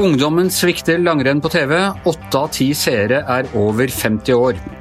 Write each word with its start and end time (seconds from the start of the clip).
Ungdommen 0.00 0.50
svikter 0.50 0.98
langrenn 0.98 1.40
på 1.40 1.48
TV. 1.48 1.74
Åtte 2.04 2.38
av 2.38 2.52
ti 2.54 2.70
seere 2.78 3.24
er 3.26 3.50
over 3.58 3.90
50 3.90 4.32
år. 4.32 4.79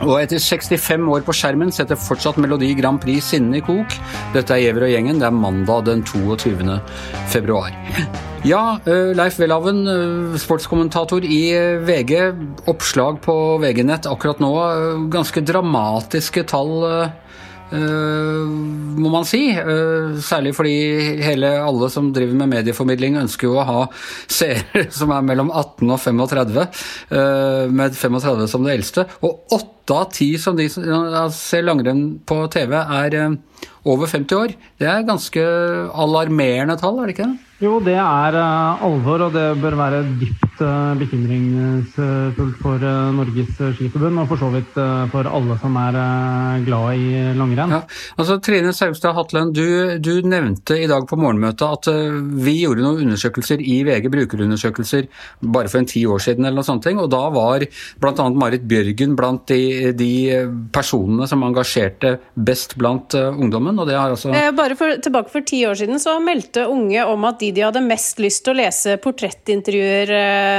Og 0.00 0.14
etter 0.16 0.40
65 0.40 1.08
år 1.12 1.24
på 1.26 1.34
skjermen 1.36 1.72
setter 1.74 1.98
fortsatt 2.00 2.38
Melodi 2.40 2.70
Grand 2.78 3.00
Prix 3.02 3.32
sinnene 3.34 3.58
i 3.58 3.64
kok. 3.64 3.96
Dette 4.32 4.54
er 4.56 4.62
Giæver 4.64 4.86
og 4.86 4.92
gjengen. 4.94 5.20
Det 5.20 5.26
er 5.28 5.36
mandag 5.36 5.84
den 5.90 6.04
22. 6.08 6.78
februar. 7.28 7.74
Ja, 8.48 8.78
Leif 8.88 9.36
Welhaven, 9.42 9.82
sportskommentator 10.40 11.26
i 11.28 11.42
VG. 11.84 12.14
Oppslag 12.72 13.20
på 13.26 13.34
VG-nett 13.60 14.08
akkurat 14.08 14.40
nå. 14.40 14.54
Ganske 15.12 15.44
dramatiske 15.44 16.46
tall 16.48 16.72
må 17.70 19.10
man 19.12 19.26
si. 19.28 19.42
Uh, 19.54 20.16
særlig 20.22 20.54
fordi 20.56 20.74
hele, 21.22 21.52
alle 21.62 21.90
som 21.92 22.10
driver 22.14 22.38
med 22.40 22.52
medieformidling 22.56 23.18
ønsker 23.20 23.48
jo 23.48 23.58
å 23.60 23.66
ha 23.66 23.82
seere 24.40 24.86
som 24.94 25.12
er 25.14 25.26
mellom 25.26 25.52
18 25.52 25.86
og 25.86 26.00
35, 26.02 26.64
uh, 27.14 27.66
med 27.70 27.96
35 27.96 28.46
som 28.50 28.66
det 28.66 28.78
eldste. 28.78 29.06
Og 29.26 29.56
åtte 29.56 29.96
av 29.96 30.10
ti 30.14 30.32
som 30.38 30.58
de 30.58 30.68
som 30.70 30.84
ser 31.34 31.64
langrenn 31.66 32.20
på 32.26 32.44
TV, 32.52 32.76
er 32.78 33.16
over 33.88 34.06
50 34.06 34.38
år. 34.38 34.54
Det 34.78 34.86
er 34.86 35.08
ganske 35.08 35.42
alarmerende 36.04 36.78
tall, 36.78 37.00
er 37.00 37.10
det 37.10 37.16
ikke 37.16 37.30
det? 37.32 37.48
Jo, 37.64 37.80
det 37.84 37.96
er 37.98 38.38
alvor, 38.40 39.26
og 39.26 39.34
det 39.34 39.48
bør 39.60 39.76
være 39.80 40.04
dypt 40.20 40.49
bekymringsfullt 40.60 42.56
for 42.62 42.82
Norges 43.14 43.52
Skiforbund, 43.76 44.22
og 44.22 44.30
for 44.30 44.40
så 44.40 44.48
vidt 44.54 44.78
for 45.12 45.28
alle 45.28 45.56
som 45.60 45.76
er 45.80 45.98
glad 46.66 47.00
i 47.00 47.20
langrenn. 47.36 47.74
Ja. 47.76 47.82
Altså, 48.16 48.38
Trine 48.42 48.72
Saugstad 48.76 49.14
Hatlen, 49.16 49.52
du, 49.56 49.98
du, 50.00 50.12
nevnte 50.26 50.78
i 50.80 50.88
dag 50.90 51.06
på 51.08 51.18
morgenmøtet 51.20 51.66
at 51.66 51.90
vi 52.44 52.56
gjorde 52.62 52.84
noen 52.84 53.04
undersøkelser 53.06 53.60
i 53.60 53.80
VG, 53.86 54.08
brukerundersøkelser, 54.12 55.08
bare 55.44 55.70
for 55.72 55.82
en 55.82 55.90
ti 55.90 56.04
år 56.08 56.24
siden, 56.24 56.46
eller 56.48 56.60
noe 56.60 56.68
sånt, 56.68 56.88
og 56.90 57.10
da 57.12 57.22
var 57.34 57.64
bl.a. 58.00 58.28
Marit 58.40 58.64
Bjørgen 58.68 59.16
blant 59.18 59.46
de, 59.50 59.92
de, 59.96 60.10
personene 60.72 61.28
som 61.28 61.44
engasjerte 61.46 62.16
best 62.34 62.76
blant 62.80 63.14
ungdommen. 63.14 63.78
og 63.78 63.88
det 63.88 63.98
har 63.98 64.14
altså... 64.14 64.32
Bare 64.56 64.76
for, 64.78 64.96
tilbake 65.02 65.32
for 65.32 65.46
ti 65.46 65.62
år 65.68 65.78
siden 65.78 66.00
så 66.02 66.16
meldte 66.22 66.66
unge 66.70 67.04
om 67.08 67.24
at 67.28 67.40
de 67.40 67.50
de 67.54 67.64
hadde 67.66 67.82
mest 67.84 68.20
lyst 68.22 68.44
til 68.46 68.54
å 68.54 68.60
lese 68.60 68.96
portrettintervjuer 69.02 70.12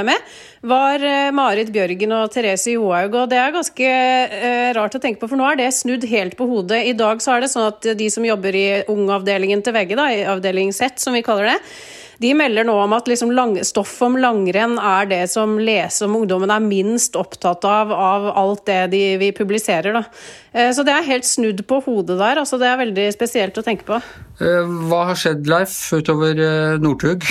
med, 0.07 0.33
var 0.61 1.01
Marit 1.33 1.71
Bjørgen 1.73 2.13
og 2.13 2.33
Therese 2.33 2.75
Johaug. 2.75 3.15
Og 3.23 3.31
det 3.31 3.39
er 3.41 3.55
ganske 3.55 3.87
eh, 3.87 4.69
rart 4.77 4.97
å 4.97 5.01
tenke 5.01 5.21
på, 5.21 5.31
for 5.31 5.39
nå 5.39 5.47
er 5.49 5.61
det 5.61 5.71
snudd 5.75 6.05
helt 6.11 6.37
på 6.37 6.47
hodet. 6.49 6.83
I 6.91 6.97
dag 6.97 7.23
så 7.23 7.35
er 7.35 7.45
det 7.45 7.51
sånn 7.53 7.69
at 7.71 7.87
de 7.97 8.11
som 8.13 8.27
jobber 8.27 8.57
i 8.57 8.67
ungavdelingen 8.91 9.63
til 9.65 9.75
VG, 9.75 9.97
da, 9.97 10.11
i 10.13 10.21
avdeling 10.29 10.71
Z 10.75 11.01
som 11.01 11.17
vi 11.17 11.23
kaller 11.25 11.49
det, 11.53 11.57
de 12.21 12.35
melder 12.37 12.67
nå 12.67 12.75
om 12.77 12.93
at 12.93 13.07
liksom 13.09 13.31
lang, 13.33 13.55
stoff 13.65 13.95
om 14.05 14.13
langrenn 14.21 14.75
er 14.77 15.07
det 15.09 15.23
som 15.31 15.55
leser 15.57 16.05
om 16.05 16.19
ungdommen 16.19 16.51
er 16.53 16.61
minst 16.61 17.17
opptatt 17.17 17.65
av 17.65 17.89
av 17.95 18.27
alt 18.37 18.61
det 18.69 18.81
de, 18.91 19.01
vi 19.17 19.31
publiserer. 19.33 19.97
Da. 19.97 20.03
Så 20.75 20.85
det 20.85 20.93
er 20.93 21.07
helt 21.07 21.25
snudd 21.25 21.63
på 21.65 21.79
hodet 21.81 22.19
der. 22.19 22.43
altså 22.43 22.59
Det 22.61 22.69
er 22.69 22.77
veldig 22.83 23.07
spesielt 23.15 23.57
å 23.57 23.65
tenke 23.65 23.87
på. 23.89 23.97
Hva 24.37 25.01
har 25.09 25.17
skjedd, 25.17 25.49
Leif, 25.49 25.73
utover 25.97 26.37
Northug 26.83 27.25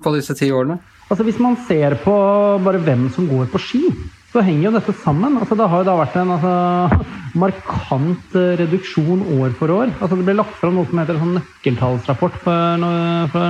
på 0.00 0.14
disse 0.16 0.38
ti 0.40 0.48
årene? 0.48 0.80
Altså 1.10 1.26
Hvis 1.26 1.40
man 1.42 1.58
ser 1.66 1.96
på 2.04 2.14
bare 2.62 2.80
hvem 2.86 3.08
som 3.10 3.26
går 3.26 3.50
på 3.50 3.58
ski, 3.58 3.82
så 4.30 4.44
henger 4.46 4.68
jo 4.68 4.74
dette 4.76 4.94
sammen. 5.02 5.40
Altså, 5.40 5.56
det 5.58 5.66
har 5.66 5.82
jo 5.82 5.88
da 5.88 5.96
vært 5.98 6.16
en 6.20 6.32
altså, 6.36 7.08
markant 7.40 8.36
eh, 8.38 8.52
reduksjon 8.60 9.24
år 9.40 9.56
for 9.58 9.74
år. 9.74 9.90
Altså, 9.98 10.14
det 10.14 10.26
ble 10.28 10.36
lagt 10.38 10.54
fram 10.60 10.78
noe 10.78 10.86
som 10.86 11.00
heter 11.02 11.18
en 11.18 11.24
sånn 11.24 11.36
nøkkeltallsrapport 11.40 12.38
for, 12.44 12.86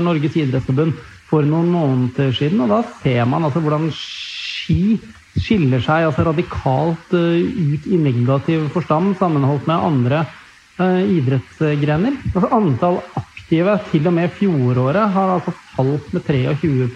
Norges 0.06 0.38
idrettsforbund 0.41 0.97
for 1.28 1.44
noen 1.47 1.69
måneder 1.75 2.32
siden. 2.37 2.65
og 2.65 2.72
Da 2.72 2.81
ser 3.03 3.28
man 3.28 3.44
altså 3.44 3.60
hvordan 3.60 3.91
ski 3.93 4.97
skiller 5.37 5.84
seg 5.84 6.09
altså, 6.09 6.25
radikalt 6.26 7.12
uh, 7.12 7.37
ut 7.37 7.84
i 7.87 8.00
negativ 8.00 8.70
forstand 8.72 9.19
sammenholdt 9.20 9.69
med 9.69 9.84
andre 9.91 10.25
uh, 10.81 11.04
idrettsgrener. 11.04 12.16
Altså, 12.32 12.49
antall 12.56 13.03
aktive 13.50 13.72
til 13.91 14.06
og 14.06 14.15
med 14.15 14.31
fjoråret 14.31 15.11
har 15.11 15.33
altså 15.34 15.50
falt 15.75 16.12
med 16.15 16.22
23 16.22 16.87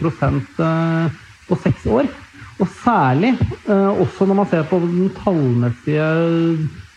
uh, 0.62 1.10
på 1.48 1.56
seks 1.58 1.86
år. 1.86 2.06
Og 2.62 2.68
særlig 2.70 3.32
eh, 3.66 4.00
også 4.00 4.26
når 4.26 4.36
man 4.38 4.46
ser 4.46 4.62
på 4.62 4.78
den 4.78 5.10
tallmessige 5.10 6.04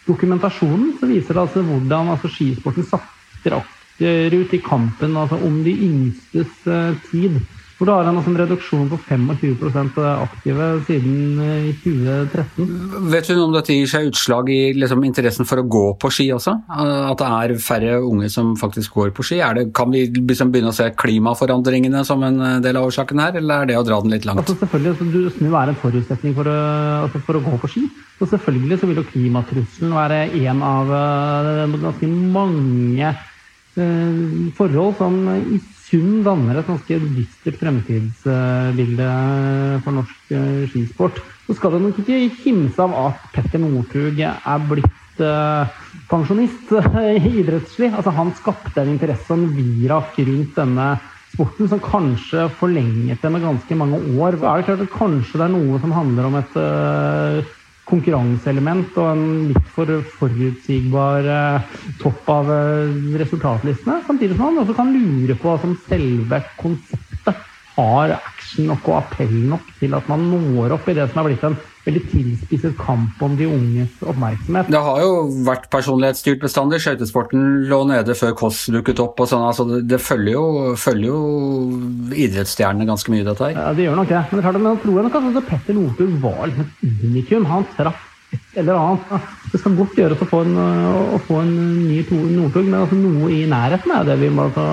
dokumentasjonen, 0.06 0.92
så 1.00 1.08
viser 1.10 1.34
det 1.34 1.42
altså 1.42 1.64
hvordan 1.66 2.12
altså, 2.14 2.30
skisporten 2.30 2.86
sakker 2.86 3.58
akterut 3.58 4.54
i 4.54 4.62
kampen 4.62 5.18
altså, 5.18 5.40
om 5.42 5.64
de 5.66 5.74
yngstes 5.74 6.68
eh, 6.70 6.94
tid. 7.10 7.40
Hvor 7.78 7.86
da 7.86 7.96
har 8.00 8.08
en 8.10 8.18
altså, 8.18 8.32
reduksjon 8.34 8.88
på 8.90 8.98
25% 9.06 9.98
aktive 10.10 10.68
siden 10.88 11.42
2013. 11.84 12.64
Eh, 12.64 12.96
Vet 13.14 13.30
du 13.30 13.42
om 13.44 13.54
dette 13.54 13.76
gir 13.76 13.92
seg 13.92 14.08
utslag 14.10 14.50
i 14.50 14.74
liksom, 14.74 15.04
interessen 15.06 15.46
for 15.46 15.62
å 15.62 15.66
gå 15.70 15.84
på 16.02 16.10
ski 16.16 16.26
også? 16.34 16.56
At 16.74 17.22
det 17.22 17.28
er 17.28 17.54
færre 17.62 18.00
unge 18.02 18.32
som 18.34 18.56
faktisk 18.58 18.98
går 18.98 19.14
på 19.14 19.28
ski? 19.30 19.38
Det, 19.60 19.68
kan 19.78 19.94
vi 19.94 20.08
liksom 20.18 20.50
begynne 20.54 20.74
å 20.74 20.78
se 20.78 20.90
klimaforandringene 20.98 22.02
som 22.08 22.26
en 22.26 22.42
eh, 22.42 22.58
del 22.66 22.82
av 22.82 22.90
årsaken 22.90 23.22
her, 23.22 23.38
eller 23.44 23.62
er 23.62 23.70
det 23.70 23.78
å 23.78 23.86
dra 23.86 24.02
den 24.02 24.18
litt 24.18 24.26
langt? 24.26 24.42
Altså, 24.42 24.58
selvfølgelig, 24.64 24.96
altså, 24.98 25.38
snu 25.38 25.54
er 25.54 25.76
en 25.76 25.82
forutsetning 25.86 26.38
for 26.42 26.50
å, 26.50 26.58
altså, 27.06 27.26
for 27.30 27.38
å, 27.38 27.46
gå 27.46 27.62
på 27.62 27.74
ski. 27.76 27.88
Så 28.18 28.32
selvfølgelig 28.34 28.82
så 28.82 28.90
vil 28.90 29.04
jo 29.04 29.08
klimatrusselen 29.14 29.98
være 30.02 30.22
en 30.50 30.66
av 30.66 30.94
ganske 31.78 32.10
mange 32.10 33.14
forhold 34.58 34.96
som 34.98 35.20
i 35.38 35.60
sum 35.88 36.22
danner 36.26 36.60
et 36.60 36.68
ganske 36.68 37.00
dystert 37.16 37.60
fremtidsbilde 37.62 39.10
for 39.86 39.96
norsk 39.96 40.32
eh, 40.36 40.64
skisport. 40.72 41.20
Så 41.48 41.56
skal 41.56 41.76
det 41.76 41.84
nok 41.84 42.00
ikke 42.04 42.22
kimse 42.44 42.84
av 42.84 42.96
at 43.06 43.28
Petter 43.36 43.62
Northug 43.64 44.20
er 44.20 44.66
blitt 44.68 45.22
uh, 45.24 45.70
pensjonist 46.12 46.74
idrettslig. 46.76 47.94
Altså, 47.94 48.12
han 48.18 48.34
skapte 48.36 48.84
en 48.84 48.92
interesse 48.98 49.32
og 49.32 49.46
en 49.46 49.54
virak 49.56 50.18
rundt 50.20 50.60
denne 50.60 50.90
sporten 51.32 51.72
som 51.72 51.80
kanskje 51.84 52.50
forlenget 52.60 53.24
det 53.24 53.32
med 53.32 53.46
ganske 53.48 53.80
mange 53.80 54.02
år. 54.18 54.36
Er 54.42 54.60
det 54.60 54.68
klart 54.68 54.84
at 54.84 54.92
Kanskje 54.98 55.40
det 55.40 55.48
er 55.48 55.56
noe 55.56 55.80
som 55.80 55.96
handler 55.96 56.28
om 56.28 56.38
et 56.42 56.60
konkurranseelement 57.88 58.98
og 59.00 59.10
en 59.14 59.26
litt 59.52 59.70
for 59.76 59.92
forutsigbar 60.20 61.28
eh, 61.32 61.78
topp 62.02 62.32
av 62.34 62.52
eh, 62.54 62.98
resultatlistene. 63.22 64.02
Samtidig 64.08 64.36
som 64.36 64.50
man 64.50 64.64
også 64.64 64.76
kan 64.78 64.92
lure 64.96 65.38
på 65.40 65.56
om 65.56 65.78
selve 65.88 66.42
konseptet 66.60 67.46
har 67.78 68.16
action 68.18 68.72
nok 68.72 68.88
og 68.90 69.00
appell 69.04 69.34
nok 69.52 69.66
til 69.80 69.94
at 69.94 70.08
man 70.10 70.24
når 70.32 70.78
opp 70.80 70.88
i 70.90 70.98
det 70.98 71.10
som 71.12 71.22
er 71.22 71.30
blitt 71.30 71.46
en 71.48 71.58
veldig 71.88 72.04
tilspisset 72.12 72.76
kamp 72.80 73.22
om 73.24 73.36
de 73.40 73.48
unges 73.50 74.02
oppmerksomhet. 74.04 74.72
Det 74.72 74.82
har 74.88 75.02
jo 75.04 75.14
vært 75.48 75.70
personlighetsstyrt 75.74 76.42
bestandig. 76.44 76.82
Skøytesporten 76.84 77.64
lå 77.72 77.82
nede 77.90 78.16
før 78.18 78.36
Kåss 78.38 78.66
dukket 78.76 79.02
opp. 79.04 79.20
og 79.24 79.32
sånn, 79.32 79.46
altså 79.48 79.68
det, 79.70 79.84
det 79.92 80.02
følger, 80.04 80.36
jo, 80.36 80.76
følger 80.80 81.08
jo 81.10 81.22
idrettsstjernene 82.28 82.90
ganske 82.90 83.14
mye, 83.14 83.26
dette 83.28 83.48
her. 83.48 83.56
Ja, 83.56 83.72
det 83.78 83.88
gjør 83.88 84.02
nok 84.02 84.12
det. 84.12 84.26
Men, 84.32 84.44
klart, 84.44 84.60
men 84.60 84.70
jeg 84.74 84.84
tror 84.84 85.08
nok 85.08 85.18
at 85.22 85.50
Petter 85.54 85.80
Northug 85.80 86.20
var 86.26 86.44
liksom 86.44 86.68
et 86.68 87.08
unikum. 87.08 87.50
Han 87.54 87.72
traff 87.78 88.06
et 88.36 88.60
eller 88.60 88.76
annet. 88.76 89.32
Det 89.54 89.62
skal 89.62 89.80
godt 89.80 89.98
gjøres 90.02 90.22
å 90.24 90.28
få 90.28 90.44
en, 90.44 90.62
å 91.16 91.24
få 91.30 91.42
en 91.46 91.56
ny 91.88 92.04
Northug, 92.12 92.68
men 92.68 92.82
altså 92.82 93.00
noe 93.00 93.32
i 93.32 93.46
nærheten 93.48 93.96
er 93.96 94.08
det 94.08 94.22
vi 94.22 94.32
ta 94.56 94.68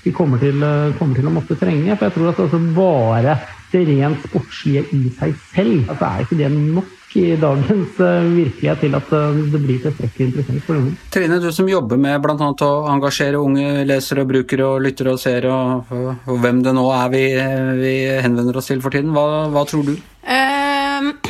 vi 0.00 0.14
kommer 0.16 0.40
til, 0.40 0.62
kommer 0.96 1.18
til, 1.18 1.26
å 1.28 1.32
måtte 1.34 1.58
trenge. 1.60 1.92
For 1.92 2.08
jeg 2.08 2.14
tror 2.14 2.30
at 2.30 2.38
altså 2.46 2.60
bare 2.72 3.34
det 3.72 3.84
rent 3.88 4.24
sportslige 4.28 4.86
i 4.96 5.02
seg 5.18 5.36
selv, 5.52 5.84
altså 5.90 6.08
er 6.08 6.24
ikke 6.24 6.40
det 6.40 6.50
nok 6.54 6.96
i 7.18 7.24
dagens 7.40 7.96
uh, 7.98 8.28
virkelighet 8.36 8.84
til 8.84 8.94
at 8.94 9.08
uh, 9.16 9.38
det 9.52 9.60
blir 9.64 9.80
tilstrekkelig 9.82 10.28
interessant 10.28 10.66
for 10.66 10.78
noen. 10.78 10.92
Trine, 11.10 11.40
du 11.42 11.48
som 11.54 11.70
jobber 11.70 11.98
med 11.98 12.20
bl.a. 12.22 12.50
å 12.66 12.70
engasjere 12.92 13.40
unge 13.40 13.82
lesere 13.88 14.22
og 14.22 14.30
brukere 14.30 14.68
og 14.68 14.84
lyttere 14.84 15.14
og 15.16 15.22
seere, 15.22 15.50
og, 15.50 15.90
og, 15.90 16.36
hvem 16.44 16.62
det 16.66 16.74
nå 16.76 16.86
er 16.94 17.10
vi, 17.14 17.24
vi, 17.80 17.94
henvender 18.22 18.60
oss 18.60 18.70
til 18.70 18.82
for 18.84 18.94
tiden, 18.94 19.10
hva, 19.16 19.48
hva 19.50 19.66
tror 19.66 19.88
du? 19.90 19.96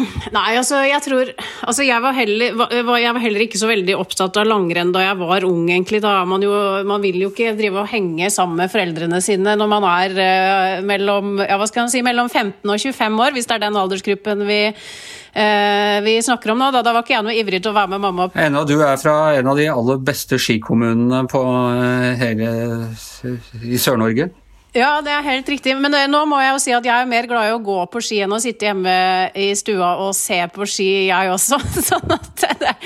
Nei, 0.37 0.57
altså 0.59 0.81
jeg 0.87 1.03
tror 1.05 1.33
altså 1.35 1.87
jeg, 1.87 2.03
var 2.05 2.17
heller, 2.17 2.65
jeg 2.73 3.15
var 3.17 3.23
heller 3.25 3.45
ikke 3.45 3.61
så 3.61 3.71
veldig 3.71 3.97
opptatt 4.01 4.41
av 4.41 4.49
langrenn 4.49 4.93
da 4.95 5.05
jeg 5.05 5.21
var 5.21 5.47
ung, 5.49 5.69
egentlig. 5.69 6.03
Da 6.05 6.19
man, 6.29 6.45
jo, 6.45 6.55
man 6.89 7.05
vil 7.05 7.21
jo 7.25 7.31
ikke 7.33 7.55
drive 7.59 7.85
og 7.85 7.91
henge 7.93 8.31
sammen 8.33 8.61
med 8.63 8.73
foreldrene 8.73 9.23
sine 9.25 9.57
når 9.59 9.71
man 9.71 9.87
er 9.91 10.19
uh, 10.19 10.75
mellom, 10.87 11.39
ja, 11.45 11.57
hva 11.61 11.69
skal 11.71 11.91
si, 11.93 12.05
mellom 12.07 12.31
15 12.31 12.65
og 12.65 12.77
25 12.77 13.25
år, 13.27 13.35
hvis 13.37 13.49
det 13.49 13.57
er 13.57 13.67
den 13.69 13.81
aldersgruppen 13.81 14.47
vi 14.49 14.61
Eh, 15.33 16.03
vi 16.03 16.23
snakker 16.23 16.51
om 16.51 16.59
nå. 16.59 16.71
Da, 16.75 16.83
da 16.83 16.95
var 16.95 17.05
ikke 17.05 17.15
jeg 17.15 17.27
noe 17.27 17.37
ivrig 17.39 17.63
til 17.63 17.73
å 17.73 17.77
være 17.77 17.95
med 17.95 18.03
mamma. 18.03 18.29
Ena, 18.35 18.65
du 18.67 18.77
er 18.83 18.99
fra 19.01 19.17
en 19.39 19.51
av 19.51 19.59
de 19.61 19.69
aller 19.71 20.01
beste 20.03 20.39
skikommunene 20.43 21.23
på 21.31 21.43
eh, 21.71 22.25
hele, 22.25 22.51
i 23.63 23.79
Sør-Norge? 23.79 24.31
Ja, 24.77 25.01
det 25.03 25.13
er 25.15 25.27
helt 25.27 25.49
riktig. 25.51 25.75
Men 25.81 25.95
det, 25.95 26.05
nå 26.13 26.23
må 26.31 26.39
jeg 26.43 26.55
jo 26.55 26.63
si 26.63 26.75
at 26.77 26.87
jeg 26.87 26.95
er 26.95 27.11
mer 27.11 27.29
glad 27.31 27.49
i 27.49 27.55
å 27.57 27.63
gå 27.65 27.79
på 27.91 28.03
ski 28.05 28.21
enn 28.25 28.37
å 28.37 28.43
sitte 28.43 28.69
hjemme 28.69 28.95
i 29.35 29.51
stua 29.59 29.97
og 30.05 30.15
se 30.17 30.39
på 30.55 30.69
ski, 30.69 30.91
jeg 31.09 31.33
også. 31.33 31.59
Sånn 31.91 32.17
at 32.17 32.47
det, 32.61 32.77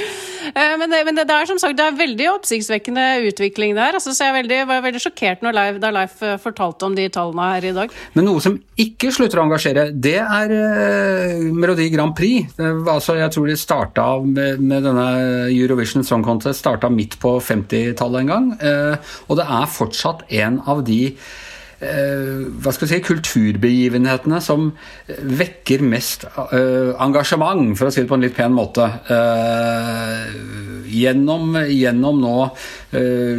Eh, 0.54 0.74
men, 0.78 0.90
det, 0.90 1.00
men 1.06 1.16
det, 1.16 1.24
er 1.30 1.48
som 1.48 1.58
sagt 1.60 1.76
det 1.78 1.86
er 1.86 1.96
veldig 1.96 2.26
oppsiktsvekkende 2.34 3.04
utvikling 3.30 3.74
der. 3.76 3.96
Altså, 3.96 4.12
så 4.14 4.28
jeg 4.28 4.36
veldig, 4.38 4.60
var 4.68 4.84
veldig 4.84 5.02
sjokkert 5.02 5.44
Leif, 5.54 5.78
da 5.82 5.90
Leif 5.94 6.20
eh, 6.24 6.36
fortalte 6.42 6.88
om 6.88 6.96
de 6.96 7.06
tallene 7.12 7.48
her 7.54 7.68
i 7.70 7.72
dag. 7.76 7.94
Men 8.14 8.28
noe 8.28 8.42
som 8.44 8.58
ikke 8.80 9.12
slutter 9.14 9.40
å 9.40 9.46
engasjere, 9.46 9.88
det 9.92 10.18
er 10.20 10.52
uh, 10.52 11.48
Melodi 11.54 11.88
Grand 11.92 12.14
Prix. 12.16 12.52
Altså, 12.58 13.16
jeg 13.20 13.32
tror 13.34 13.48
de 13.48 13.56
starta 13.58 14.06
med, 14.24 14.60
med, 14.60 14.84
denne 14.84 15.08
Eurovision 15.48 16.04
Song 16.06 16.24
Contest 16.26 16.66
midt 16.94 17.18
på 17.22 17.36
50-tallet 17.40 18.24
en 18.24 18.30
gang. 18.30 18.52
Uh, 18.60 19.16
og 19.28 19.40
det 19.40 19.48
er 19.48 19.74
fortsatt 19.74 20.24
en 20.42 20.60
av 20.70 20.84
de 20.86 21.14
Eh, 21.14 21.52
hva 21.84 22.72
skal 22.72 22.86
vi 22.86 22.92
si, 22.94 23.00
kulturbegivenhetene 23.04 24.40
som 24.42 24.70
vekker 25.08 25.84
mest 25.84 26.26
uh, 26.28 26.94
engasjement, 27.02 27.74
for 27.78 27.88
å 27.88 27.94
si 27.94 28.04
det 28.04 28.10
på 28.10 28.18
en 28.18 28.24
litt 28.24 28.36
pen 28.36 28.54
måte. 28.56 28.86
Uh, 29.10 30.84
gjennom, 30.94 31.58
gjennom, 31.68 32.20
nå 32.22 32.38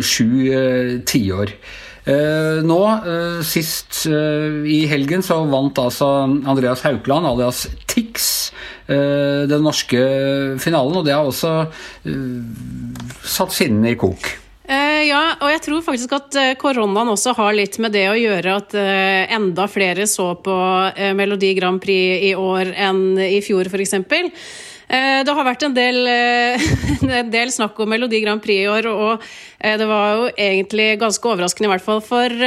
sju 0.04 1.02
tiår. 1.08 1.54
nå, 2.68 2.80
sist 3.48 4.02
i 4.10 4.80
helgen, 4.92 5.24
så 5.24 5.38
vant 5.48 5.80
altså 5.80 6.10
Andreas 6.26 6.84
Haukland, 6.84 7.30
alias 7.30 7.64
Tix, 7.88 8.52
den 8.90 9.64
norske 9.64 10.02
finalen. 10.60 11.00
Og 11.00 11.08
det 11.08 11.16
har 11.16 11.30
også 11.30 11.54
satt 13.24 13.56
sinnene 13.56 13.94
i 13.94 14.00
kok. 14.02 14.36
Uh, 14.96 15.04
ja, 15.04 15.22
og 15.42 15.52
jeg 15.52 15.62
tror 15.66 15.84
faktisk 15.86 16.14
at 16.16 16.38
uh, 16.40 16.54
koronaen 16.60 17.12
også 17.12 17.34
har 17.38 17.56
litt 17.58 17.78
med 17.84 17.96
det 17.96 18.06
å 18.10 18.18
gjøre 18.18 18.56
at 18.62 18.76
uh, 18.78 19.36
enda 19.36 19.68
flere 19.72 20.08
så 20.08 20.32
på 20.40 20.56
Melodi 21.18 21.54
Grand 21.58 21.82
Prix 21.84 22.30
i 22.30 22.34
år 22.38 22.72
enn 22.88 23.20
i 23.20 23.42
fjor, 23.44 23.68
f.eks. 23.68 23.96
Eh, 24.86 25.24
det 25.26 25.34
har 25.34 25.48
vært 25.48 25.64
en 25.66 25.74
del, 25.74 25.98
eh, 26.08 26.66
en 27.22 27.32
del, 27.34 27.52
snakk 27.54 27.80
om 27.82 27.90
Melodi 27.90 28.22
Grand 28.22 28.42
Prix 28.44 28.66
i 28.66 28.70
år, 28.70 28.88
og 28.92 29.24
eh, 29.58 29.78
det 29.82 29.88
var 29.90 30.20
jo 30.20 30.28
egentlig 30.30 30.88
ganske 31.02 31.32
overraskende, 31.32 31.70
i 31.70 31.74
hvert 31.74 31.86
fall 31.86 32.02
for, 32.06 32.46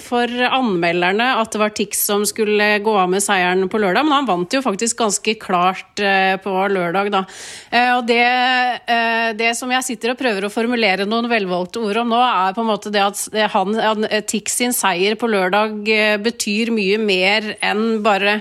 for, 0.00 0.32
anmelderne, 0.48 1.28
at 1.42 1.52
det 1.52 1.60
var 1.60 1.74
Tix 1.76 2.04
som 2.08 2.24
skulle 2.28 2.70
gå 2.84 2.94
av 2.96 3.10
med 3.12 3.24
seieren 3.24 3.68
på 3.68 3.80
lørdag. 3.82 4.06
Men 4.06 4.18
han 4.20 4.28
vant 4.28 4.56
jo 4.56 4.62
faktisk 4.64 5.02
ganske 5.02 5.36
klart 5.40 6.00
på 6.44 6.54
lørdag, 6.72 7.10
da. 7.12 7.22
Og 7.96 8.04
det, 8.08 8.22
det 9.38 9.50
som 9.58 9.72
jeg 9.74 9.86
sitter 9.86 10.12
og 10.12 10.20
prøver 10.20 10.46
å 10.46 10.52
formulere 10.52 11.06
noen 11.08 11.28
velvalgte 11.30 11.82
ord 11.84 12.00
om 12.04 12.14
nå, 12.14 12.20
er 12.24 12.54
på 12.56 12.64
en 12.64 12.70
måte 12.70 12.92
det 12.94 13.02
at 13.04 13.24
han, 13.54 14.06
Tix 14.30 14.60
sin 14.60 14.76
seier 14.76 15.18
på 15.20 15.30
lørdag 15.30 15.82
betyr 16.24 16.72
mye 16.74 17.00
mer 17.02 17.54
enn 17.64 18.00
bare 18.04 18.40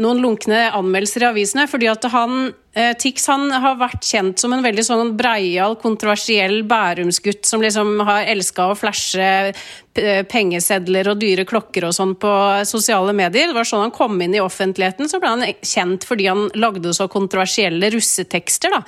noen 0.00 0.22
lunkne 0.24 0.66
anmeldelser 0.76 1.24
i 1.26 1.30
avisene. 1.30 1.68
fordi 1.70 1.90
at 1.90 2.08
han 2.12 2.52
Tix 2.70 3.24
han 3.26 3.48
har 3.50 3.80
vært 3.80 4.06
kjent 4.06 4.38
som 4.38 4.52
en 4.54 4.62
veldig 4.62 4.84
sånn 4.86 5.14
breial, 5.18 5.74
kontroversiell 5.80 6.60
bærumsgutt 6.70 7.42
som 7.48 7.62
liksom 7.64 7.96
har 8.06 8.28
elska 8.30 8.68
å 8.70 8.76
flashe 8.78 9.24
eh, 9.50 10.20
pengesedler 10.30 11.10
og 11.10 11.18
dyre 11.18 11.42
klokker 11.50 11.88
og 11.88 11.94
sånn 11.96 12.12
på 12.20 12.30
sosiale 12.68 13.10
medier. 13.16 13.50
Det 13.50 13.56
var 13.56 13.66
sånn 13.66 13.82
han 13.88 13.94
kom 13.94 14.14
inn 14.22 14.36
i 14.38 14.42
offentligheten. 14.42 15.10
Så 15.10 15.18
ble 15.18 15.32
han 15.32 15.42
kjent 15.66 16.06
fordi 16.06 16.28
han 16.30 16.44
lagde 16.54 16.92
så 16.94 17.08
kontroversielle 17.10 17.90
russetekster, 17.90 18.76
da. 18.76 18.84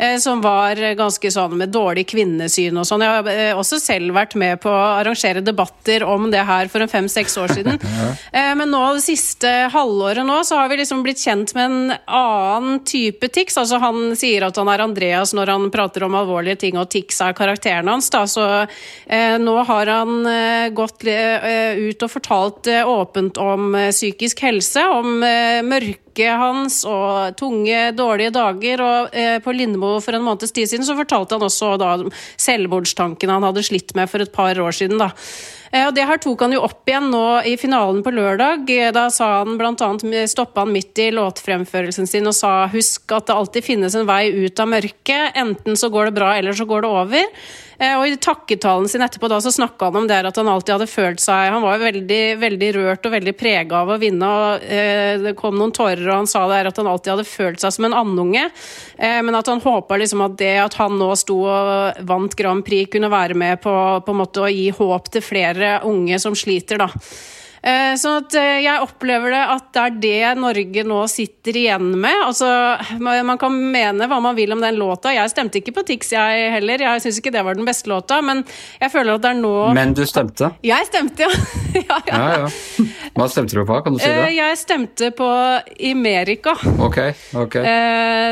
Eh, 0.00 0.16
som 0.22 0.40
var 0.40 0.80
ganske 0.96 1.32
sånn 1.34 1.58
med 1.60 1.74
dårlig 1.76 2.06
kvinnesyn 2.14 2.80
og 2.80 2.88
sånn. 2.88 3.04
Jeg 3.04 3.20
har 3.20 3.60
også 3.60 3.82
selv 3.82 4.16
vært 4.16 4.38
med 4.40 4.62
på 4.64 4.72
å 4.72 4.80
arrangere 5.02 5.44
debatter 5.44 6.06
om 6.08 6.30
det 6.32 6.46
her 6.48 6.72
for 6.72 6.80
en 6.80 6.92
fem-seks 6.94 7.36
år 7.42 7.52
siden. 7.58 7.84
Men 8.56 8.70
nå 8.72 8.80
det 8.96 9.04
siste 9.04 9.50
halvåret 9.72 10.24
nå 10.24 10.38
så 10.46 10.62
har 10.62 10.70
vi 10.70 10.80
liksom 10.80 11.02
blitt 11.04 11.20
kjent 11.20 11.52
med 11.56 11.66
en 11.66 11.94
annen 12.06 12.80
type 12.86 13.25
type. 13.32 13.52
Altså 13.56 13.78
han 13.82 14.14
sier 14.18 14.46
at 14.46 14.56
han 14.60 14.70
er 14.72 14.84
Andreas 14.84 15.32
når 15.36 15.52
han 15.54 15.68
prater 15.74 16.06
om 16.06 16.16
alvorlige 16.18 16.60
ting, 16.64 16.78
og 16.80 16.90
Tix 16.92 17.20
er 17.24 17.36
karakteren 17.36 17.90
hans. 17.90 18.10
Da. 18.12 18.24
Så 18.30 18.44
eh, 19.06 19.36
nå 19.42 19.56
har 19.68 19.92
han 19.92 20.26
eh, 20.30 20.68
gått 20.76 21.06
eh, 21.10 21.78
ut 21.88 22.02
og 22.06 22.12
fortalt 22.12 22.70
eh, 22.72 22.86
åpent 22.86 23.40
om 23.42 23.74
eh, 23.74 23.92
psykisk 23.94 24.42
helse, 24.46 24.84
om 24.86 25.22
eh, 25.26 25.60
mørket 25.66 26.40
hans 26.40 26.80
og 26.88 27.36
tunge, 27.36 27.90
dårlige 27.96 28.32
dager. 28.32 28.82
Og 28.86 29.18
på 29.44 29.52
Lindmo 29.52 29.98
for 30.00 30.16
en 30.16 30.24
måneds 30.24 30.54
tid 30.56 30.70
siden 30.70 30.86
så 30.86 30.96
fortalte 30.96 31.36
han 31.36 31.44
også 31.44 31.74
da 31.80 31.92
selvmordstanken 32.40 33.34
han 33.34 33.44
hadde 33.44 33.64
slitt 33.66 33.92
med 33.98 34.08
for 34.08 34.24
et 34.24 34.32
par 34.32 34.56
år 34.56 34.72
siden. 34.76 34.96
da. 35.02 35.12
Eh, 35.72 35.86
og 35.86 35.94
Det 35.96 36.06
her 36.06 36.20
tok 36.22 36.44
han 36.44 36.54
jo 36.54 36.62
opp 36.66 36.88
igjen 36.88 37.10
nå 37.12 37.24
i 37.48 37.56
finalen 37.60 38.02
på 38.06 38.14
lørdag. 38.14 38.68
Eh, 38.70 38.92
da 38.94 39.08
sa 39.10 39.40
han 39.40 39.58
blant 39.60 39.82
annet, 39.84 40.30
stoppa 40.30 40.64
han 40.64 40.74
midt 40.74 40.98
i 41.02 41.10
låtfremførelsen 41.14 42.08
sin 42.10 42.26
og 42.30 42.36
sa 42.36 42.66
husk 42.72 43.12
at 43.16 43.28
det 43.28 43.36
alltid 43.36 43.66
finnes 43.66 43.94
en 43.94 44.08
vei 44.08 44.28
ut 44.30 44.60
av 44.62 44.70
mørket. 44.70 45.36
Enten 45.36 45.78
så 45.78 45.90
går 45.92 46.10
det 46.10 46.18
bra, 46.20 46.34
eller 46.36 46.56
så 46.56 46.68
går 46.68 46.84
det 46.84 46.92
over. 47.02 47.30
Eh, 47.78 47.92
og 47.98 48.06
I 48.08 48.16
takketalen 48.16 48.88
sin 48.88 49.04
etterpå 49.04 49.28
da 49.28 49.38
så 49.44 49.52
snakka 49.52 49.90
han 49.90 50.00
om 50.00 50.08
det 50.08 50.22
at 50.30 50.40
han 50.40 50.48
alltid 50.48 50.74
hadde 50.76 50.88
følt 50.88 51.20
seg 51.20 51.50
Han 51.52 51.64
var 51.64 51.82
veldig, 51.82 52.22
veldig 52.40 52.70
rørt 52.78 53.08
og 53.08 53.12
veldig 53.12 53.34
prega 53.36 53.82
av 53.82 53.92
å 53.92 53.98
vinne. 54.00 54.30
og 54.32 54.64
eh, 54.64 55.20
Det 55.22 55.36
kom 55.38 55.58
noen 55.58 55.74
tårer, 55.76 56.04
og 56.08 56.22
han 56.22 56.30
sa 56.30 56.46
det 56.50 56.62
at 56.72 56.80
han 56.80 56.90
alltid 56.90 57.14
hadde 57.14 57.28
følt 57.28 57.62
seg 57.62 57.76
som 57.76 57.88
en 57.88 57.98
andunge. 58.00 58.48
Eh, 58.96 59.20
men 59.26 59.36
at 59.36 59.52
han 59.52 59.62
håpa 59.64 60.00
liksom 60.00 60.24
at 60.24 60.38
det 60.40 60.54
at 60.64 60.78
han 60.80 60.96
nå 60.98 61.12
sto 61.20 61.42
og 61.44 62.04
vant 62.08 62.36
Grand 62.38 62.64
Prix, 62.64 62.90
kunne 62.92 63.12
være 63.12 63.36
med 63.38 63.60
på, 63.64 63.72
på 64.04 64.14
en 64.14 64.22
måte 64.22 64.44
å 64.44 64.52
gi 64.52 64.70
håp 64.74 65.10
til 65.12 65.24
flere 65.24 65.80
unge 65.88 66.20
som 66.22 66.36
sliter. 66.38 66.80
da. 66.86 66.90
Sånn 67.96 68.20
at 68.20 68.34
eh, 68.38 68.60
jeg 68.62 68.82
opplever 68.84 69.32
det 69.32 69.42
at 69.56 69.70
det 69.74 69.82
er 69.82 69.96
det 70.02 70.40
Norge 70.40 70.84
nå 70.86 70.98
sitter 71.10 71.56
igjen 71.56 71.88
med. 71.98 72.14
Altså, 72.26 72.48
man 73.00 73.40
kan 73.40 73.54
mene 73.72 74.08
hva 74.10 74.20
man 74.22 74.36
vil 74.36 74.54
om 74.54 74.62
den 74.62 74.78
låta. 74.78 75.14
Jeg 75.14 75.32
stemte 75.32 75.60
ikke 75.60 75.74
på 75.78 75.86
Tix, 75.88 76.12
jeg 76.14 76.50
heller. 76.54 76.84
Jeg 76.84 77.04
syns 77.04 77.20
ikke 77.20 77.32
det 77.34 77.44
var 77.46 77.58
den 77.58 77.66
beste 77.66 77.90
låta, 77.90 78.20
men 78.24 78.44
jeg 78.80 78.92
føler 78.92 79.16
at 79.16 79.24
det 79.24 79.32
er 79.32 79.40
nå 79.40 79.54
Men 79.76 79.94
du 79.96 80.04
stemte? 80.08 80.52
Jeg 80.66 80.88
stemte, 80.90 81.26
ja. 81.26 81.32
ja, 81.80 81.98
ja. 82.06 82.20
ja, 82.20 82.44
ja. 82.44 82.86
Hva 83.16 83.28
stemte 83.32 83.56
du 83.56 83.64
på? 83.66 83.80
Kan 83.84 83.96
du 83.96 84.02
si 84.02 84.10
det? 84.12 84.30
Jeg 84.36 84.60
stemte 84.60 85.10
på 85.16 85.30
Imerika. 85.88 86.54
Ok, 86.84 87.00
ok. 87.36 87.58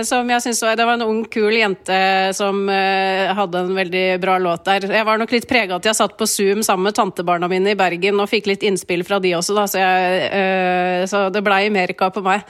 Som 0.04 0.28
jeg 0.30 0.44
syns 0.44 0.60
Det 0.76 0.84
var 0.84 0.98
en 0.98 1.06
ung, 1.06 1.22
kul 1.32 1.54
jente 1.56 1.96
som 2.36 2.66
hadde 2.68 3.64
en 3.64 3.74
veldig 3.76 4.04
bra 4.22 4.36
låt 4.42 4.66
der. 4.68 4.86
Jeg 4.92 5.06
var 5.08 5.20
nok 5.20 5.32
litt 5.34 5.48
prega 5.48 5.78
at 5.78 5.88
jeg 5.88 5.96
satt 5.96 6.16
på 6.18 6.28
Zoom 6.28 6.62
sammen 6.66 6.90
med 6.90 6.96
tantebarna 6.98 7.48
mine 7.50 7.72
i 7.72 7.78
Bergen 7.78 8.20
og 8.20 8.30
fikk 8.30 8.50
litt 8.50 8.64
innspill 8.66 9.04
fra 9.06 9.20
de 9.24 9.34
også, 9.38 9.56
da, 9.56 9.66
så, 9.70 9.80
jeg, 9.80 10.28
uh, 10.30 11.04
så 11.10 11.26
det 11.34 11.44
blei 11.46 11.64
Amerika 11.70 12.10
på 12.14 12.22
meg. 12.24 12.44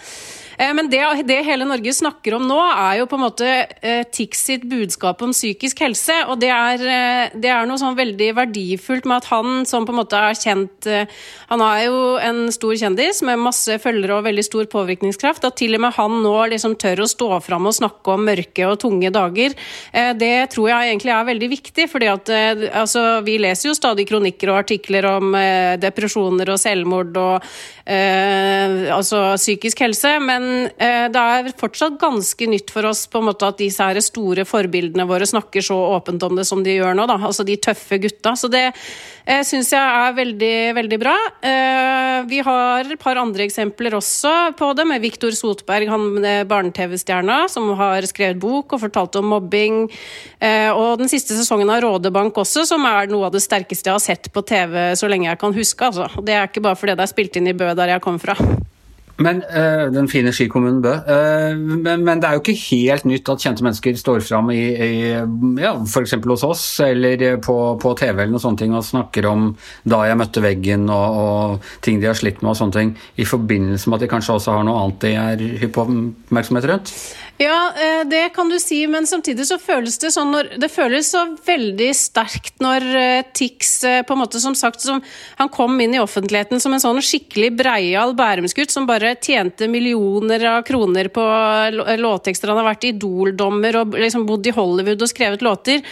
Eh, 0.58 0.72
men 0.74 0.90
det, 0.90 1.02
det, 1.26 1.40
hele 1.46 1.66
Norge 1.68 1.94
snakker 1.94 2.36
om 2.36 2.46
nå, 2.48 2.58
er 2.70 3.00
jo 3.00 3.08
på 3.10 3.18
en 3.18 3.24
måte 3.24 3.48
eh, 3.48 4.04
TIX 4.04 4.44
sitt 4.48 4.66
budskap 4.70 5.22
om 5.24 5.34
psykisk 5.34 5.82
helse. 5.84 6.16
Og 6.30 6.38
det 6.42 6.50
er, 6.54 6.84
eh, 6.84 7.34
det 7.34 7.50
er, 7.50 7.66
noe 7.68 7.80
sånn 7.80 7.98
veldig 7.98 8.30
verdifullt 8.38 9.08
med 9.08 9.22
at 9.22 9.30
han 9.32 9.64
som 9.68 9.86
på 9.86 9.94
en 9.94 10.00
måte 10.02 10.18
er 10.18 10.36
kjent 10.36 10.86
Han 11.48 11.62
er 11.64 11.84
jo 11.86 11.98
en 12.20 12.38
stor 12.52 12.74
kjendis 12.78 13.20
med 13.24 13.40
masse 13.40 13.76
følgere 13.80 14.18
og 14.18 14.26
veldig 14.26 14.44
stor 14.44 14.66
påvirkningskraft. 14.70 15.46
At 15.46 15.56
til 15.60 15.76
og 15.76 15.84
med 15.84 15.94
han 15.96 16.18
nå 16.24 16.34
liksom 16.52 16.76
tør 16.80 17.04
å 17.04 17.08
stå 17.08 17.40
fram 17.44 17.68
og 17.70 17.76
snakke 17.76 18.14
om 18.14 18.26
mørke 18.26 18.68
og 18.68 18.78
tunge 18.82 19.10
dager, 19.14 19.54
det 20.18 20.32
tror 20.52 20.68
jeg 20.70 20.90
egentlig 20.90 21.12
er 21.14 21.28
veldig 21.28 21.48
viktig. 21.52 21.86
fordi 21.90 22.10
at 22.10 22.32
altså, 22.82 23.04
vi 23.26 23.36
leser 23.40 23.70
jo 23.70 23.76
stadig 23.76 24.06
kronikker 24.08 24.52
og 24.52 24.60
artikler 24.64 25.08
om 25.08 25.36
depresjoner 25.80 26.52
og 26.54 26.60
selvmord 26.60 27.16
og 27.20 27.48
altså 28.98 29.22
psykisk 29.40 29.84
helse. 29.86 30.16
men 30.20 30.43
men 30.44 30.68
eh, 30.78 31.06
det 31.12 31.20
er 31.20 31.50
fortsatt 31.58 31.96
ganske 32.00 32.48
nytt 32.50 32.72
for 32.74 32.86
oss 32.88 33.04
på 33.10 33.20
en 33.20 33.28
måte 33.28 33.48
at 33.48 33.60
disse 33.60 33.84
her 33.84 33.98
store 34.04 34.44
forbildene 34.48 35.06
våre 35.08 35.26
snakker 35.28 35.64
så 35.64 35.76
åpent 35.96 36.22
om 36.26 36.36
det 36.38 36.46
som 36.48 36.62
de 36.64 36.76
gjør 36.76 36.96
nå. 36.96 37.06
Da. 37.10 37.18
Altså 37.28 37.46
de 37.46 37.56
tøffe 37.60 37.98
gutta. 38.02 38.34
Så 38.38 38.50
det 38.52 38.64
eh, 38.70 39.42
syns 39.46 39.72
jeg 39.74 39.80
er 39.80 40.16
veldig, 40.16 40.56
veldig 40.78 40.98
bra. 41.00 41.14
Eh, 41.44 42.18
vi 42.30 42.40
har 42.44 42.84
et 42.84 43.00
par 43.00 43.20
andre 43.20 43.46
eksempler 43.46 43.96
også 43.98 44.34
på 44.58 44.72
det, 44.76 44.86
med 44.88 45.02
Viktor 45.04 45.34
Sotberg, 45.36 45.88
han 45.90 46.28
barne-TV-stjerna, 46.48 47.44
som 47.52 47.70
har 47.78 48.04
skrevet 48.08 48.40
bok 48.42 48.76
og 48.76 48.84
fortalt 48.86 49.20
om 49.20 49.30
mobbing. 49.34 49.84
Eh, 50.38 50.70
og 50.72 51.00
den 51.00 51.10
siste 51.12 51.36
sesongen 51.38 51.72
av 51.72 51.82
Rådebank 51.84 52.36
også, 52.44 52.66
som 52.68 52.84
er 52.90 53.10
noe 53.12 53.30
av 53.30 53.36
det 53.36 53.44
sterkeste 53.44 53.90
jeg 53.90 53.98
har 53.98 54.04
sett 54.04 54.32
på 54.34 54.44
TV 54.46 54.94
så 54.98 55.10
lenge 55.10 55.30
jeg 55.30 55.40
kan 55.40 55.56
huske. 55.56 55.90
Altså. 55.90 56.10
Det 56.24 56.36
er 56.36 56.48
ikke 56.48 56.64
bare 56.64 56.78
fordi 56.78 56.98
det 56.98 57.06
er 57.06 57.14
spilt 57.14 57.40
inn 57.40 57.50
i 57.50 57.56
Bø 57.56 57.72
der 57.74 57.96
jeg 57.96 58.04
kom 58.04 58.20
fra. 58.22 58.36
Men 59.22 59.42
øh, 59.46 59.92
Den 59.94 60.08
fine 60.10 60.32
skikommunen 60.34 60.82
Bø. 60.82 60.90
Øh, 60.90 61.58
men, 61.58 62.04
men, 62.04 62.22
det 62.22 62.28
er 62.28 62.34
jo 62.34 62.42
ikke 62.42 62.56
helt 62.70 63.04
nytt 63.06 63.28
at 63.30 63.44
kjente 63.44 63.62
mennesker 63.62 63.94
står 63.98 64.24
fram 64.26 64.50
i, 64.50 64.62
i 64.74 64.90
ja, 65.62 65.74
f.eks. 65.86 66.16
hos 66.26 66.44
oss 66.46 66.64
eller 66.82 67.36
på, 67.44 67.56
på, 67.82 67.94
TV 67.98 68.10
eller 68.10 68.34
noe 68.34 68.42
sånne 68.42 68.58
ting, 68.58 68.74
og 68.74 68.86
snakker 68.86 69.28
om 69.30 69.52
da 69.86 70.02
jeg 70.08 70.18
møtte 70.18 70.42
veggen 70.42 70.88
og, 70.90 71.20
og, 71.20 71.68
ting 71.84 72.02
de 72.02 72.10
har 72.10 72.18
slitt 72.18 72.42
med 72.42 72.54
og 72.54 72.58
sånne 72.58 72.78
ting, 72.78 72.94
i 73.14 73.28
forbindelse 73.28 73.90
med 73.90 74.00
at 74.00 74.06
de 74.06 74.10
kanskje 74.16 74.38
også 74.38 74.56
har 74.56 74.66
noe 74.66 74.82
annet 74.82 75.04
de 75.04 75.14
er 75.14 75.46
hypp 75.62 75.78
oppmerksomhet 75.84 76.68
rundt? 76.72 76.94
Ja, 77.36 77.72
eh, 77.74 78.06
det 78.06 78.28
kan 78.28 78.48
du 78.48 78.60
si, 78.60 78.86
men 78.86 79.06
samtidig 79.06 79.42
så 79.48 79.56
føles 79.58 79.96
det 79.98 80.12
sånn 80.14 80.30
når, 80.30 80.52
Det 80.62 80.68
føles 80.70 81.08
så 81.10 81.24
veldig 81.42 81.88
sterkt 81.98 82.60
når 82.62 82.84
eh, 82.94 83.24
Tix 83.34 83.72
eh, 83.82 84.02
på 84.06 84.14
en 84.14 84.20
måte 84.20 84.38
som 84.38 84.54
sagt 84.54 84.84
som, 84.84 85.00
Han 85.40 85.50
kom 85.50 85.74
inn 85.82 85.96
i 85.96 85.98
offentligheten 85.98 86.62
som 86.62 86.76
en 86.76 86.82
sånn 86.84 87.02
skikkelig 87.02 87.50
breial 87.58 88.14
bærumsgutt 88.14 88.70
som 88.70 88.86
bare 88.86 89.16
tjente 89.18 89.66
millioner 89.66 90.44
av 90.46 90.60
kroner 90.62 91.08
på 91.10 91.24
låttekster. 91.98 92.52
Han 92.52 92.60
har 92.60 92.68
vært 92.68 92.86
Idol-dommer 92.92 93.80
og 93.80 93.98
liksom 93.98 94.28
bodd 94.28 94.46
i 94.46 94.54
Hollywood 94.54 95.02
og 95.02 95.10
skrevet 95.10 95.42
låter. 95.42 95.82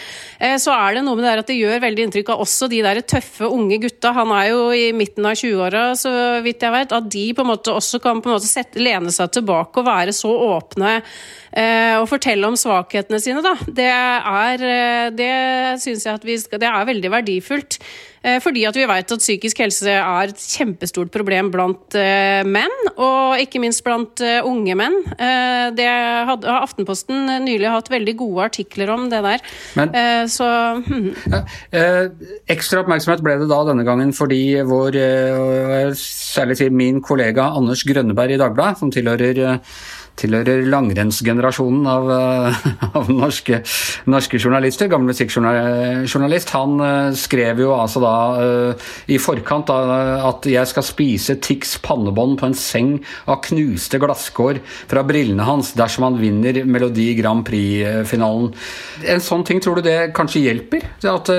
Så 0.61 0.73
er 0.73 0.95
det 0.95 1.03
noe 1.05 1.17
med 1.17 1.25
det 1.25 1.33
at 1.41 1.49
det 1.49 1.57
gjør 1.57 1.83
veldig 1.83 2.05
inntrykk 2.07 2.31
av 2.33 2.43
også 2.43 2.69
de 2.71 2.81
der 2.85 3.01
tøffe, 3.07 3.49
unge 3.49 3.79
gutta. 3.83 4.13
Han 4.15 4.31
er 4.35 4.49
jo 4.51 4.65
i 4.75 4.85
midten 4.95 5.27
av 5.27 5.37
20-åra, 5.39 5.85
så 5.99 6.13
vidt 6.45 6.63
jeg 6.63 6.75
vet. 6.75 6.95
At 6.95 7.09
de 7.15 7.25
på 7.35 7.45
en 7.45 7.51
måte 7.51 7.73
også 7.73 8.01
kan 8.03 8.21
på 8.21 8.31
en 8.31 8.37
måte 8.37 8.49
sette, 8.49 8.81
lene 8.81 9.13
seg 9.13 9.33
tilbake 9.39 9.81
og 9.81 9.89
være 9.89 10.15
så 10.15 10.31
åpne 10.53 10.99
og 12.01 12.07
fortelle 12.11 12.47
om 12.47 12.57
svakhetene 12.59 13.19
sine, 13.21 13.43
da. 13.45 13.53
Det 13.67 13.89
er 13.89 14.65
eh, 14.69 15.11
Det 15.13 15.35
synes 15.83 16.05
jeg 16.05 16.17
at 16.19 16.25
vi 16.25 16.39
skal 16.39 16.61
Det 16.61 16.69
er 16.69 16.89
veldig 16.89 17.11
verdifullt. 17.11 17.79
Eh, 18.23 18.39
fordi 18.39 18.63
at 18.63 18.77
vi 18.77 18.85
vet 18.87 19.11
at 19.11 19.19
psykisk 19.19 19.59
helse 19.59 19.91
er 19.91 20.31
et 20.31 20.39
kjempestort 20.39 21.11
problem 21.11 21.49
blant 21.51 21.97
menn, 22.47 22.75
og 22.95 23.41
ikke 23.41 23.59
minst 23.59 23.83
blant 23.83 24.21
unge 24.47 24.77
menn. 24.79 24.95
Det 25.75 25.89
hadde 26.29 26.53
Aftenposten 26.53 27.27
nylig 27.43 27.67
hatt 27.67 27.91
veldig 27.91 28.15
gode 28.21 28.45
artikler 28.47 28.93
om 28.93 29.09
det 29.11 29.19
der. 29.25 29.43
Men, 29.75 29.91
Så 30.31 30.47
hmm. 30.87 31.09
ja, 31.33 31.41
Ekstra 32.53 32.85
oppmerksomhet 32.85 33.25
ble 33.25 33.35
det 33.41 33.49
da 33.51 33.59
denne 33.67 33.83
gangen 33.87 34.15
fordi 34.15 34.61
vår, 34.67 34.97
særlig 35.99 36.71
min 36.71 37.03
kollega 37.03 37.49
Anders 37.57 37.83
Grønneberg 37.87 38.37
i 38.37 38.39
Dagbladet, 38.39 38.79
som 38.79 38.93
tilhører 38.93 39.59
tilhører 40.19 40.67
langrennsgenerasjonen 40.69 41.87
av, 41.89 42.09
eh, 42.13 42.67
av 42.99 43.09
norske, 43.11 43.61
norske, 44.09 44.39
journalister. 44.39 44.89
Gammel 44.91 45.13
musikkjournalist. 45.13 46.53
Han 46.53 46.77
uh, 46.81 47.15
skrev 47.17 47.63
jo 47.63 47.73
altså 47.75 48.01
da 48.03 48.13
uh, 48.37 48.91
i 49.11 49.19
forkant 49.21 49.71
at 49.73 50.45
jeg 50.49 50.69
skal 50.69 50.85
spise 50.85 51.37
Tix 51.43 51.75
pannebånd 51.83 52.37
på 52.39 52.49
en 52.49 52.57
seng 52.57 52.93
av 53.29 53.41
knuste 53.47 53.99
glasskår 54.01 54.59
fra 54.91 55.03
brillene 55.07 55.45
hans 55.47 55.73
dersom 55.77 56.07
han 56.07 56.19
vinner 56.21 56.61
Melodi 56.67 57.09
Grand 57.17 57.43
Prix-finalen. 57.47 58.51
En 59.09 59.23
sånn 59.23 59.45
ting, 59.47 59.61
tror 59.63 59.79
du 59.79 59.87
det 59.87 60.13
kanskje 60.15 60.43
hjelper? 60.45 60.85
At 61.09 61.29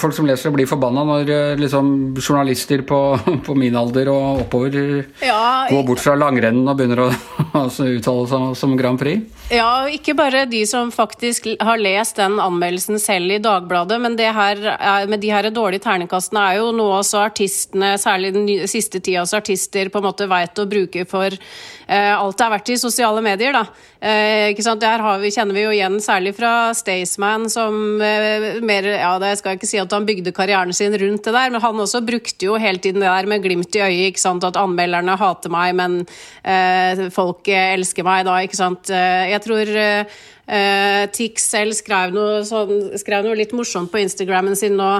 folk 0.00 0.16
som 0.16 0.26
leser 0.28 0.52
blir 0.54 0.68
forbanna 0.70 1.04
når 1.06 1.32
liksom, 1.60 1.92
journalister 2.18 2.82
på, 2.88 3.00
på, 3.46 3.58
min 3.58 3.76
alder 3.78 4.10
og 4.12 4.44
oppover 4.44 4.78
ja, 5.24 5.68
går 5.70 5.86
bort 5.88 6.02
fra 6.02 6.16
langrennen 6.18 6.68
og 6.68 6.78
begynner 6.78 7.04
å 7.06 7.08
altså, 7.64 7.88
uttale 7.98 8.26
seg 8.30 8.56
som 8.58 8.76
Grand 8.78 9.00
Prix? 9.00 9.24
Ja, 9.52 9.86
ikke 9.90 10.16
bare 10.18 10.44
de 10.50 10.62
som 10.68 10.90
faktisk 10.92 11.46
har 11.60 11.80
lest 11.80 12.18
den 12.20 12.38
anmeldelsen 12.42 13.00
selv 13.02 13.32
i 13.32 13.40
Dagbladet, 13.42 14.00
men 14.02 14.16
det 14.18 14.30
her, 14.36 14.60
med 15.08 15.22
de 15.22 15.32
her 15.32 15.50
dårlige 15.54 15.84
terningkastene 15.86 16.44
er 16.50 16.60
jo 16.60 16.72
noe 16.76 16.98
også 17.00 17.22
artistene, 17.26 17.94
særlig 18.00 18.34
den 18.36 18.48
siste 18.68 19.00
tidas 19.04 19.34
artister, 19.36 19.88
på 19.92 20.02
en 20.02 20.08
måte 20.08 20.28
veit 20.30 20.58
å 20.58 20.68
bruke 20.68 21.06
for 21.08 21.32
eh, 21.32 22.12
alt 22.14 22.38
det 22.38 22.46
er 22.46 22.52
verdt 22.54 22.72
i 22.74 22.80
sosiale 22.80 23.22
medier. 23.24 23.56
da. 23.56 23.64
Eh, 23.98 24.52
ikke 24.52 24.62
sant? 24.62 24.82
Der 24.82 25.02
vi, 25.18 25.30
kjenner 25.34 25.56
vi 25.56 25.64
jo 25.64 25.72
igjen 25.74 25.96
særlig 26.02 26.34
fra 26.36 26.70
Staysman, 26.76 27.48
som 27.50 27.98
eh, 28.04 28.60
mer 28.62 28.86
ja, 28.92 29.14
det 29.22 29.32
skal 29.40 29.54
jeg 29.54 29.62
ikke 29.62 29.70
si 29.70 29.80
at 29.82 29.94
han 29.94 30.06
bygde 30.06 30.34
karrieren 30.36 30.74
sin 30.76 30.94
rundt 30.94 31.24
det 31.24 31.34
der, 31.34 31.50
men 31.50 31.64
han 31.64 31.82
også 31.82 32.04
brukte 32.06 32.46
jo 32.46 32.58
hele 32.60 32.78
tiden 32.82 33.02
det 33.02 33.10
der 33.10 33.30
med 33.30 33.42
glimt 33.42 33.74
i 33.74 33.82
øyet, 33.82 34.12
ikke 34.12 34.22
sant? 34.22 34.46
at 34.46 34.58
anmelderne 34.60 35.16
hater 35.18 35.50
meg, 35.52 35.74
men 35.78 35.98
eh, 36.44 37.08
folk 37.14 37.48
elsker 37.48 37.87
meg 38.06 38.26
da, 38.28 38.38
ikke 38.44 38.58
sant. 38.58 38.90
Eh, 38.92 39.30
jeg 39.32 39.44
tror 39.44 39.70
uh, 39.78 41.04
Tix 41.14 41.46
selv 41.52 41.76
skrev 41.78 42.12
noe, 42.16 42.42
sånn, 42.48 42.90
skrev 43.00 43.26
noe, 43.26 43.38
litt 43.38 43.54
morsomt 43.56 43.92
på 43.92 44.02
Instagrammen 44.02 44.58
sin 44.58 44.76
nå. 44.78 44.92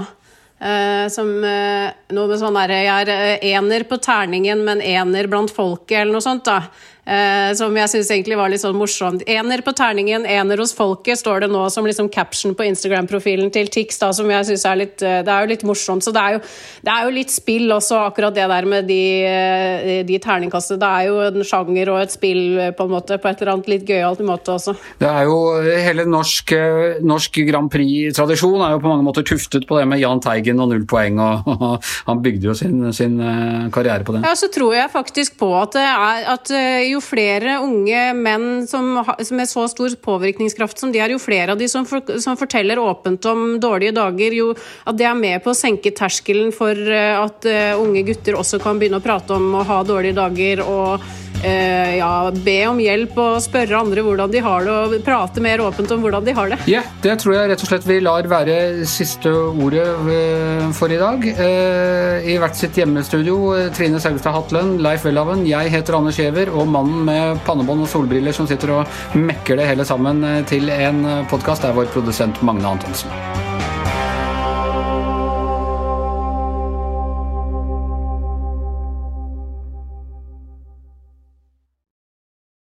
Uh, 0.58 1.06
som 1.12 1.28
uh, 1.44 1.86
noe 2.10 2.26
med 2.26 2.40
sånn 2.40 2.56
derre 2.58 2.80
Jeg 2.82 3.04
er 3.14 3.44
ener 3.52 3.84
på 3.86 4.00
terningen, 4.02 4.64
men 4.66 4.82
ener 4.82 5.28
blant 5.30 5.52
folket, 5.54 6.00
eller 6.00 6.16
noe 6.16 6.24
sånt. 6.24 6.48
da 6.48 6.64
Eh, 7.08 7.54
som 7.56 7.72
jeg 7.72 7.88
syns 7.88 8.10
egentlig 8.12 8.36
var 8.36 8.50
litt 8.52 8.60
sånn 8.60 8.76
morsomt. 8.76 9.22
Ener 9.32 9.62
på 9.64 9.72
terningen, 9.76 10.26
ener 10.28 10.60
hos 10.60 10.74
folket, 10.76 11.16
står 11.16 11.46
det 11.46 11.50
nå 11.54 11.62
som 11.72 11.86
liksom 11.88 12.10
caption 12.12 12.52
på 12.56 12.66
Instagram-profilen 12.68 13.48
til 13.54 13.70
Tix, 13.72 13.96
da, 14.02 14.10
som 14.12 14.28
jeg 14.28 14.44
syns 14.50 14.66
er 14.68 14.80
litt 14.82 15.04
eh, 15.04 15.22
Det 15.24 15.32
er 15.32 15.46
jo 15.46 15.52
litt 15.54 15.64
morsomt. 15.68 16.04
Så 16.04 16.12
det 16.12 16.20
er 16.20 16.36
jo, 16.36 16.42
det 16.84 16.92
er 16.92 17.06
jo 17.08 17.14
litt 17.16 17.32
spill 17.32 17.72
også, 17.72 18.02
akkurat 18.10 18.36
det 18.36 18.44
der 18.52 18.68
med 18.68 18.88
de, 18.90 19.00
eh, 19.24 20.02
de 20.08 20.18
terningkastene. 20.20 20.82
Det 20.82 20.90
er 20.98 21.06
jo 21.08 21.22
en 21.30 21.46
sjanger 21.48 21.92
og 21.94 22.02
et 22.02 22.12
spill 22.12 22.42
på 22.76 22.88
en 22.88 22.92
måte, 22.92 23.16
på 23.16 23.30
et 23.30 23.40
eller 23.40 23.54
annet 23.54 23.72
litt 23.72 23.88
gøyalt 23.88 24.20
måte 24.28 24.52
også. 24.58 24.76
Det 25.00 25.08
er 25.08 25.24
jo 25.30 25.38
Hele 25.78 26.04
norsk, 26.08 26.52
norsk 27.06 27.38
Grand 27.48 27.70
Prix-tradisjon 27.72 28.60
er 28.66 28.74
jo 28.74 28.80
på 28.82 28.90
mange 28.90 29.04
måter 29.06 29.24
tuftet 29.26 29.64
på 29.68 29.78
det 29.78 29.86
med 29.88 30.00
Jahn 30.02 30.20
Teigen 30.22 30.60
og 30.60 30.72
null 30.72 30.84
poeng, 30.90 31.20
og, 31.22 31.48
og 31.54 31.88
han 32.08 32.22
bygde 32.24 32.50
jo 32.50 32.56
sin, 32.58 32.82
sin 32.92 33.16
karriere 33.72 34.04
på 34.04 34.16
det. 34.16 34.24
Ja, 34.26 34.34
så 34.38 34.50
tror 34.52 34.74
jeg 34.76 34.92
faktisk 34.92 35.38
på 35.40 35.50
at, 35.56 35.78
det 35.78 35.86
at 36.34 36.52
jo 36.88 36.97
jo 36.98 37.04
flere 37.04 37.58
unge 37.62 38.02
menn 38.18 38.66
som, 38.68 38.98
med 39.30 39.48
så 39.48 39.66
stor 39.70 39.94
påvirkningskraft 40.02 40.78
som 40.78 40.92
de 40.92 41.00
er, 41.02 41.14
jo 41.14 41.22
flere 41.22 41.54
av 41.54 41.60
de 41.60 41.68
som, 41.70 41.86
for, 41.88 42.02
som, 42.20 42.36
forteller 42.38 42.78
åpent 42.82 43.24
om 43.30 43.58
dårlige 43.62 43.94
dager, 43.96 44.34
jo 44.34 44.50
at 44.84 44.98
det 44.98 45.08
er 45.08 45.18
med 45.18 45.42
på 45.44 45.52
å 45.54 45.58
senke 45.58 45.94
terskelen 45.94 46.52
for 46.54 46.74
eh, 46.74 47.14
at 47.18 47.48
uh, 47.48 47.80
unge 47.80 48.04
gutter 48.08 48.38
også 48.38 48.60
kan 48.62 48.78
begynne 48.80 49.00
å 49.00 49.04
prate 49.04 49.36
om 49.36 49.54
å 49.58 49.64
ha 49.68 49.82
dårlige 49.86 50.18
dager. 50.18 50.64
og 50.66 51.27
ja, 51.42 52.30
be 52.34 52.56
om 52.68 52.80
hjelp 52.82 53.18
og 53.22 53.38
spørre 53.44 53.78
andre 53.78 54.04
hvordan 54.04 54.32
de 54.32 54.42
har 54.44 54.64
det, 54.66 54.74
og 54.74 55.04
prate 55.06 55.42
mer 55.44 55.62
åpent 55.64 55.92
om 55.94 56.02
hvordan 56.04 56.26
de 56.26 56.34
har 56.36 56.52
det. 56.52 56.58
Ja, 56.70 56.82
det 57.04 57.18
tror 57.22 57.36
jeg 57.36 57.52
rett 57.52 57.64
og 57.64 57.70
slett 57.70 57.86
vi 57.88 57.98
lar 58.02 58.28
være 58.30 58.86
siste 58.88 59.32
ordet 59.32 59.86
for 60.78 60.92
i 60.92 61.00
dag. 61.00 61.28
Uh, 61.38 62.28
I 62.28 62.38
hvert 62.40 62.58
sitt 62.58 62.78
hjemmestudio, 62.78 63.38
Trine 63.76 64.00
Saugstad 64.02 64.34
Hatlen, 64.36 64.76
Leif 64.84 65.06
Welhaven, 65.08 65.46
jeg 65.48 65.72
heter 65.74 65.98
Anders 65.98 66.18
Giæver, 66.20 66.52
og 66.54 66.68
mannen 66.70 67.04
med 67.08 67.42
pannebånd 67.46 67.86
og 67.86 67.92
solbriller 67.92 68.36
som 68.36 68.48
sitter 68.50 68.74
og 68.80 68.98
mekker 69.18 69.58
det 69.58 69.70
hele 69.70 69.86
sammen 69.88 70.24
til 70.50 70.70
en 70.74 71.04
podkast, 71.30 71.66
er 71.68 71.76
vår 71.76 71.90
produsent 71.94 72.42
Magne 72.46 72.76
Antonsen. 72.76 73.57